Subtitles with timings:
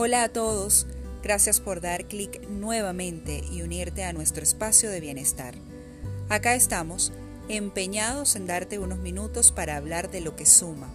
[0.00, 0.86] Hola a todos,
[1.24, 5.56] gracias por dar clic nuevamente y unirte a nuestro espacio de bienestar.
[6.28, 7.12] Acá estamos,
[7.48, 10.88] empeñados en darte unos minutos para hablar de lo que suma,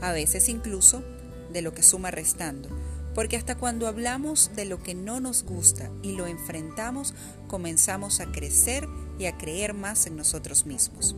[0.00, 1.04] a veces incluso
[1.52, 2.70] de lo que suma restando,
[3.14, 7.12] porque hasta cuando hablamos de lo que no nos gusta y lo enfrentamos,
[7.48, 11.14] comenzamos a crecer y a creer más en nosotros mismos.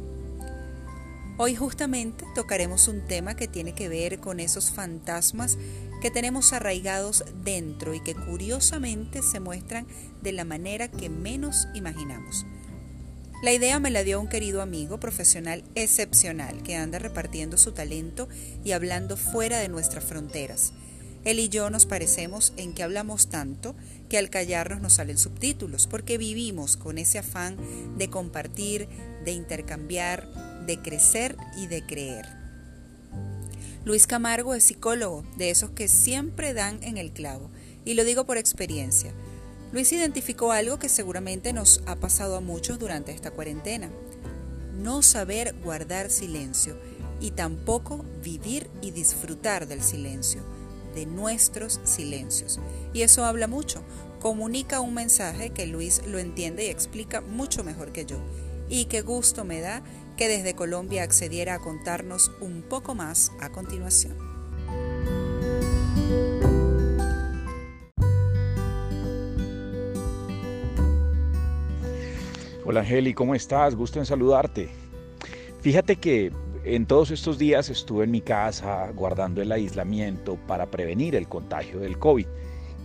[1.36, 5.58] Hoy justamente tocaremos un tema que tiene que ver con esos fantasmas
[6.00, 9.88] que tenemos arraigados dentro y que curiosamente se muestran
[10.22, 12.46] de la manera que menos imaginamos.
[13.42, 18.28] La idea me la dio un querido amigo profesional excepcional que anda repartiendo su talento
[18.62, 20.72] y hablando fuera de nuestras fronteras.
[21.24, 23.74] Él y yo nos parecemos en que hablamos tanto
[24.08, 27.56] que al callarnos nos salen subtítulos, porque vivimos con ese afán
[27.96, 28.88] de compartir,
[29.24, 30.28] de intercambiar,
[30.66, 32.26] de crecer y de creer.
[33.84, 37.50] Luis Camargo es psicólogo, de esos que siempre dan en el clavo,
[37.84, 39.12] y lo digo por experiencia.
[39.72, 43.90] Luis identificó algo que seguramente nos ha pasado a muchos durante esta cuarentena.
[44.78, 46.78] No saber guardar silencio
[47.20, 50.42] y tampoco vivir y disfrutar del silencio,
[50.94, 52.60] de nuestros silencios.
[52.92, 53.82] Y eso habla mucho,
[54.20, 58.16] comunica un mensaje que Luis lo entiende y explica mucho mejor que yo.
[58.68, 59.82] Y qué gusto me da
[60.16, 64.16] que desde Colombia accediera a contarnos un poco más a continuación.
[72.66, 73.74] Hola Angeli, ¿cómo estás?
[73.74, 74.70] Gusto en saludarte.
[75.60, 76.32] Fíjate que
[76.64, 81.78] en todos estos días estuve en mi casa guardando el aislamiento para prevenir el contagio
[81.78, 82.26] del COVID.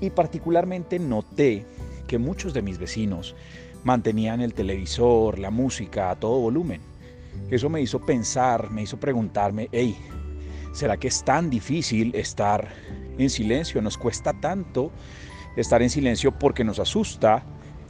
[0.02, 1.66] Y particularmente noté
[2.06, 3.36] que muchos de mis vecinos
[3.84, 6.82] mantenían el televisor, la música a todo volumen.
[7.50, 9.98] Eso me hizo pensar, me hizo preguntarme, hey,
[10.74, 12.68] ¿será que es tan difícil estar
[13.18, 13.82] en silencio?
[13.82, 14.92] Nos cuesta tanto
[15.56, 17.44] estar en silencio porque nos asusta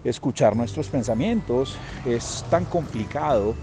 [0.04, 3.56] escuchar nuestros pensamientos, es tan complicado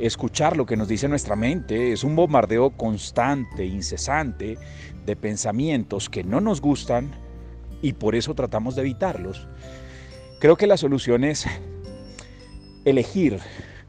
[0.00, 4.58] escuchar lo que nos dice nuestra mente, es un bombardeo constante, incesante
[5.04, 7.10] de pensamientos que no nos gustan
[7.82, 9.46] y por eso tratamos de evitarlos.
[10.40, 11.46] Creo que la solución es
[12.84, 13.40] elegir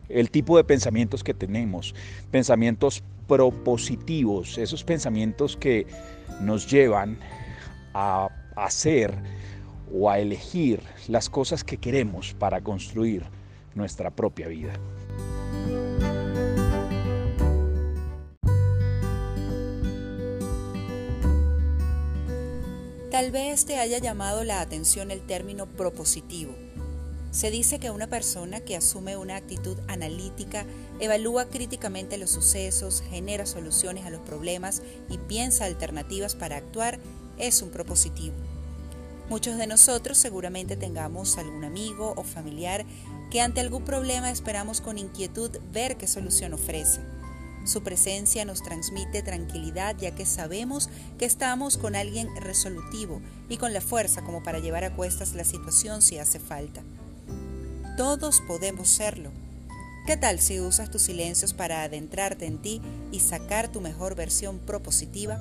[0.09, 1.93] el tipo de pensamientos que tenemos,
[2.31, 5.85] pensamientos propositivos, esos pensamientos que
[6.41, 7.19] nos llevan
[7.93, 9.13] a hacer
[9.93, 13.23] o a elegir las cosas que queremos para construir
[13.75, 14.73] nuestra propia vida.
[23.11, 26.53] Tal vez te haya llamado la atención el término propositivo
[27.37, 30.65] se dice que una persona que asume una actitud analítica,
[30.99, 36.99] evalúa críticamente los sucesos, genera soluciones a los problemas y piensa alternativas para actuar
[37.37, 38.35] es un propositivo.
[39.29, 42.85] Muchos de nosotros seguramente tengamos algún amigo o familiar
[43.29, 47.01] que ante algún problema esperamos con inquietud ver qué solución ofrece.
[47.67, 50.89] Su presencia nos transmite tranquilidad ya que sabemos
[51.19, 55.43] que estamos con alguien resolutivo y con la fuerza como para llevar a cuestas la
[55.43, 56.81] situación si hace falta.
[57.97, 59.31] Todos podemos serlo.
[60.05, 64.59] ¿Qué tal si usas tus silencios para adentrarte en ti y sacar tu mejor versión
[64.59, 65.37] propositiva?